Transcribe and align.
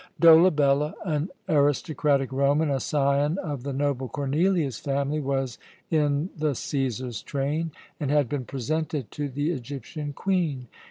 Dolabella, 0.19 0.95
an 1.05 1.29
aristocratic 1.47 2.31
Roman, 2.31 2.71
a 2.71 2.79
scion 2.79 3.37
of 3.37 3.61
the 3.61 3.71
noble 3.71 4.09
Cornelius 4.09 4.79
family, 4.79 5.19
was 5.19 5.59
in 5.91 6.31
the 6.35 6.53
Cæsar's 6.53 7.21
train, 7.21 7.69
and 7.99 8.09
had 8.09 8.27
been 8.27 8.45
presented 8.45 9.11
to 9.11 9.29
the 9.29 9.51
Egyptian 9.51 10.11
Queen. 10.13 10.69